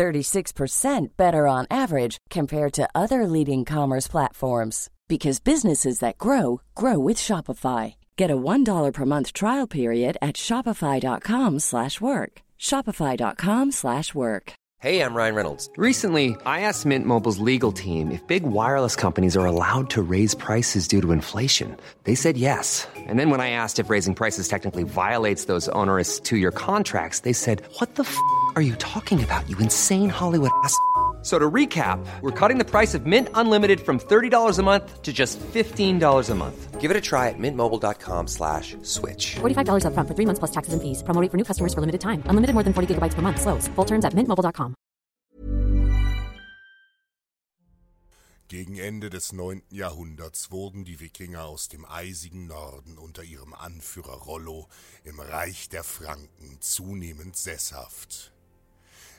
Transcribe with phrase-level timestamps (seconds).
[0.00, 6.98] 36% better on average compared to other leading commerce platforms because businesses that grow grow
[6.98, 7.96] with Shopify.
[8.16, 12.40] Get a $1 per month trial period at shopify.com/work.
[12.58, 14.52] shopify.com/work.
[14.82, 15.68] Hey, I'm Ryan Reynolds.
[15.76, 20.34] Recently, I asked Mint Mobile's legal team if big wireless companies are allowed to raise
[20.34, 21.76] prices due to inflation.
[22.04, 22.88] They said yes.
[22.96, 27.34] And then when I asked if raising prices technically violates those onerous 2-year contracts, they
[27.34, 28.16] said, "What the f***
[28.56, 29.48] are you talking about?
[29.48, 30.74] You insane Hollywood ass."
[31.22, 35.12] So to recap, we're cutting the price of Mint Unlimited from $30 a month to
[35.12, 36.80] just $15 a month.
[36.80, 39.36] Give it a try at mintmobile.com slash switch.
[39.40, 41.02] $45 up front for three months plus taxes and fees.
[41.02, 42.22] Promo rate for new customers for limited time.
[42.24, 43.38] Unlimited more than 40 gigabytes per month.
[43.38, 43.68] Slows.
[43.76, 44.74] Full terms at mintmobile.com.
[48.48, 49.62] Gegen Ende des 9.
[49.70, 54.66] Jahrhunderts wurden die Wikinger aus dem eisigen Norden unter ihrem Anführer Rollo
[55.04, 58.32] im Reich der Franken zunehmend sesshaft.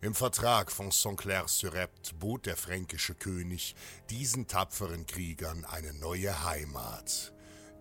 [0.00, 3.74] Im Vertrag von Saint-Clair-sur-Epte bot der fränkische König
[4.10, 7.32] diesen tapferen Kriegern eine neue Heimat,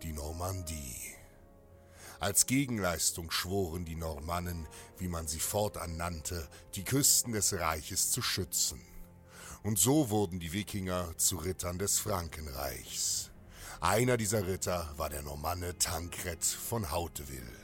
[0.01, 1.13] die Normandie.
[2.19, 8.23] Als Gegenleistung schworen die Normannen, wie man sie fortan nannte, die Küsten des Reiches zu
[8.23, 8.81] schützen.
[9.61, 13.29] Und so wurden die Wikinger zu Rittern des Frankenreichs.
[13.79, 17.59] Einer dieser Ritter war der Normanne Tankred von Hauteville.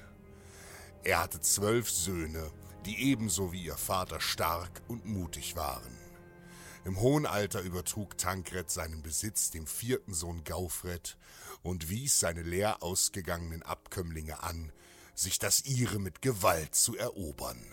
[1.03, 2.51] Er hatte zwölf Söhne
[2.85, 5.97] die ebenso wie ihr Vater stark und mutig waren.
[6.85, 11.17] Im hohen Alter übertrug Tankred seinen Besitz dem vierten Sohn Gaufred
[11.61, 14.73] und wies seine leer ausgegangenen Abkömmlinge an,
[15.15, 17.63] sich das ihre mit Gewalt zu erobern.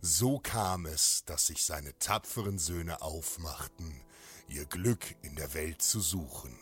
[0.00, 4.00] So kam es, dass sich seine tapferen Söhne aufmachten,
[4.48, 6.58] ihr Glück in der Welt zu suchen.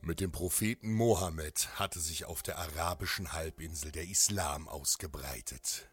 [0.00, 5.91] Mit dem Propheten Mohammed hatte sich auf der arabischen Halbinsel der Islam ausgebreitet.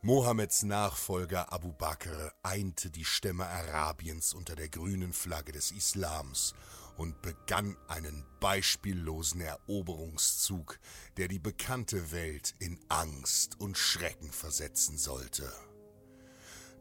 [0.00, 6.54] Mohammeds Nachfolger Abu Bakr einte die Stämme Arabiens unter der grünen Flagge des Islams
[6.96, 10.78] und begann einen beispiellosen Eroberungszug,
[11.16, 15.52] der die bekannte Welt in Angst und Schrecken versetzen sollte.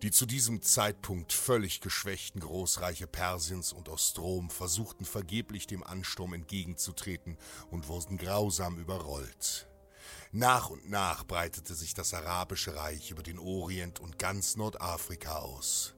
[0.04, 7.36] Die zu diesem Zeitpunkt völlig geschwächten Großreiche Persiens und Ostrom versuchten vergeblich dem Ansturm entgegenzutreten
[7.72, 9.68] und wurden grausam überrollt.
[10.32, 15.96] Nach und nach breitete sich das arabische Reich über den Orient und ganz Nordafrika aus.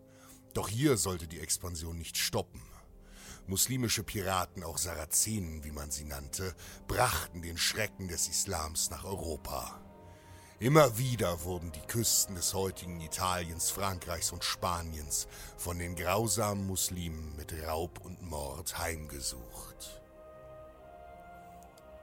[0.53, 2.61] Doch hier sollte die Expansion nicht stoppen.
[3.47, 6.55] Muslimische Piraten, auch Sarazenen, wie man sie nannte,
[6.87, 9.81] brachten den Schrecken des Islams nach Europa.
[10.59, 17.35] Immer wieder wurden die Küsten des heutigen Italiens, Frankreichs und Spaniens von den grausamen Muslimen
[17.37, 20.01] mit Raub und Mord heimgesucht.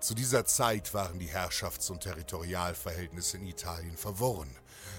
[0.00, 4.54] Zu dieser Zeit waren die Herrschafts- und Territorialverhältnisse in Italien verworren.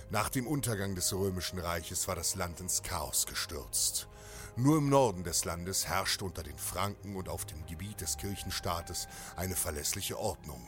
[0.09, 4.07] Nach dem Untergang des Römischen Reiches war das Land ins Chaos gestürzt.
[4.55, 9.07] Nur im Norden des Landes herrschte unter den Franken und auf dem Gebiet des Kirchenstaates
[9.35, 10.65] eine verlässliche Ordnung.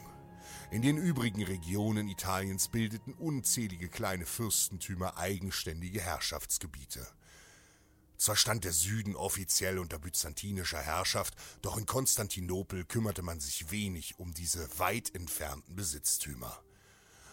[0.69, 7.07] In den übrigen Regionen Italiens bildeten unzählige kleine Fürstentümer eigenständige Herrschaftsgebiete.
[8.19, 14.19] Zwar stand der Süden offiziell unter byzantinischer Herrschaft, doch in Konstantinopel kümmerte man sich wenig
[14.19, 16.61] um diese weit entfernten Besitztümer.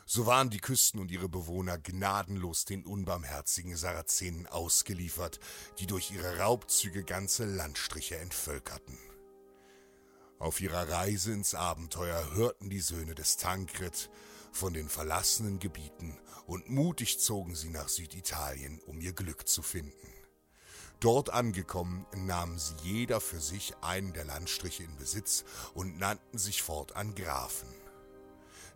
[0.06, 5.40] So waren die Küsten und ihre Bewohner gnadenlos den unbarmherzigen Sarazenen ausgeliefert,
[5.80, 8.96] die durch ihre Raubzüge ganze Landstriche entvölkerten.
[10.38, 14.08] Auf ihrer Reise ins Abenteuer hörten die Söhne des Tankred
[14.52, 16.16] von den verlassenen Gebieten
[16.46, 20.16] und mutig zogen sie nach Süditalien, um ihr Glück zu finden.
[21.00, 25.44] Dort angekommen, nahmen sie jeder für sich einen der Landstriche in Besitz
[25.74, 27.68] und nannten sich fortan Grafen.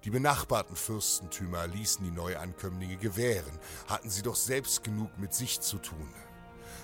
[0.05, 5.79] Die benachbarten Fürstentümer ließen die Neuankömmlinge gewähren, hatten sie doch selbst genug mit sich zu
[5.79, 6.09] tun.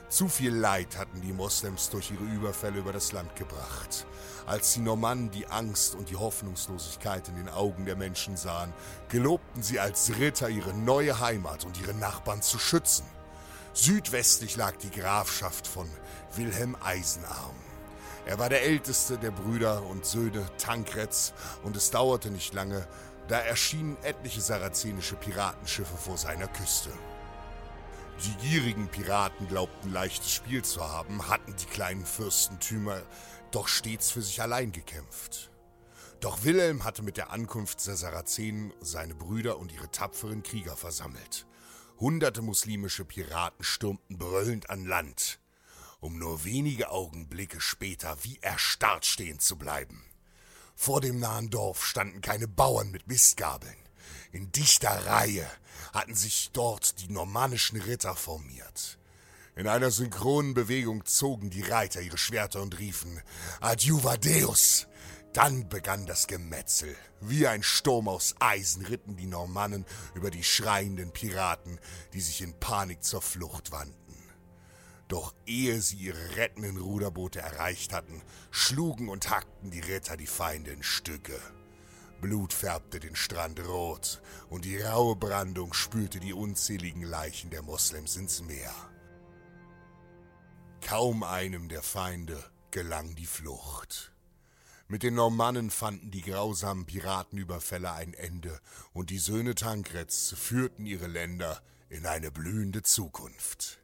[0.08, 4.06] Zu viel Leid hatten die Moslems durch ihre Überfälle über das Land gebracht.
[4.46, 8.72] Als die Normannen die Angst und die Hoffnungslosigkeit in den Augen der Menschen sahen,
[9.08, 13.04] gelobten sie als Ritter ihre neue Heimat und ihre Nachbarn zu schützen.
[13.78, 15.86] Südwestlich lag die Grafschaft von
[16.34, 17.54] Wilhelm Eisenarm.
[18.24, 22.88] Er war der älteste der Brüder und Söhne Tankreds und es dauerte nicht lange,
[23.28, 26.88] da erschienen etliche sarazenische Piratenschiffe vor seiner Küste.
[28.24, 33.02] Die gierigen Piraten glaubten leichtes Spiel zu haben, hatten die kleinen Fürstentümer
[33.50, 35.50] doch stets für sich allein gekämpft.
[36.20, 41.44] Doch Wilhelm hatte mit der Ankunft der Sarazenen seine Brüder und ihre tapferen Krieger versammelt.
[41.98, 45.38] Hunderte muslimische Piraten stürmten brüllend an Land,
[46.00, 50.04] um nur wenige Augenblicke später wie erstarrt stehen zu bleiben.
[50.74, 53.76] Vor dem nahen Dorf standen keine Bauern mit Mistgabeln.
[54.30, 55.50] In dichter Reihe
[55.94, 58.98] hatten sich dort die normannischen Ritter formiert.
[59.54, 63.22] In einer synchronen Bewegung zogen die Reiter ihre Schwerter und riefen
[63.60, 64.86] Adjuva Deus!
[65.36, 66.96] Dann begann das Gemetzel.
[67.20, 69.84] Wie ein Sturm aus Eisen ritten die Normannen
[70.14, 71.78] über die schreienden Piraten,
[72.14, 74.16] die sich in Panik zur Flucht wandten.
[75.08, 80.70] Doch ehe sie ihre rettenden Ruderboote erreicht hatten, schlugen und hackten die Ritter die Feinde
[80.70, 81.38] in Stücke.
[82.22, 88.16] Blut färbte den Strand rot und die raue Brandung spülte die unzähligen Leichen der Moslems
[88.16, 88.72] ins Meer.
[90.80, 94.15] Kaum einem der Feinde gelang die Flucht.
[94.88, 98.60] Mit den Normannen fanden die grausamen Piratenüberfälle ein Ende
[98.92, 103.80] und die Söhne Tankreds führten ihre Länder in eine blühende Zukunft.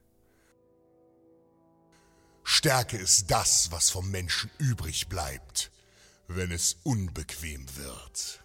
[2.45, 5.73] Stärke ist das, was vom Menschen übrig bleibt,
[6.29, 8.42] wenn es unbequem wird.